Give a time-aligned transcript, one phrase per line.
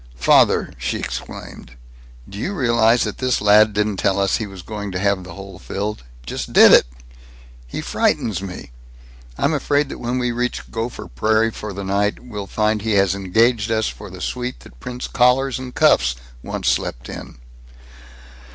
[0.17, 1.73] "Father," she exclaimed,
[2.27, 5.35] "do you realize that this lad didn't tell us he was going to have the
[5.35, 6.01] hole filled?
[6.25, 6.87] Just did it.
[7.67, 8.71] He frightens me.
[9.37, 13.13] I'm afraid that when we reach Gopher Prairie for the night, we'll find he has
[13.13, 17.37] engaged for us the suite that Prince Collars and Cuffs once slept in."